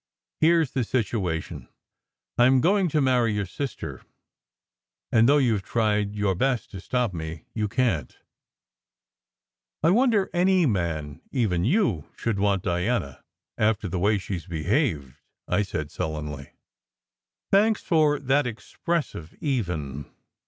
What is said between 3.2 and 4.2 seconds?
your sister,